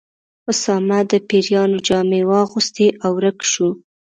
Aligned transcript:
اسامه 0.51 0.99
د 1.11 1.13
پیریانو 1.29 1.77
جامې 1.87 2.21
واغوستې 2.31 2.87
او 3.03 3.11
ورک 3.17 3.37
شو. 3.51 3.69